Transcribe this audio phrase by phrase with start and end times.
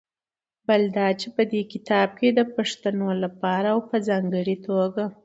[0.67, 5.03] بل دا چې په دې کتاب کې د پښتنو لپاره او په ځانګړې توګه